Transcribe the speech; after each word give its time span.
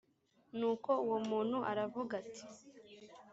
nuko 0.57 0.91
uwo 1.05 1.17
muntu 1.29 1.57
aravuga 1.71 2.13
ati 2.21 2.45